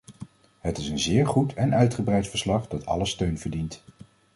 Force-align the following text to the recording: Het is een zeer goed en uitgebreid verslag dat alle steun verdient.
Het 0.59 0.77
is 0.77 0.87
een 0.89 0.99
zeer 0.99 1.27
goed 1.27 1.53
en 1.53 1.75
uitgebreid 1.75 2.27
verslag 2.27 2.67
dat 2.67 2.85
alle 2.85 3.05
steun 3.05 3.39
verdient. 3.39 3.83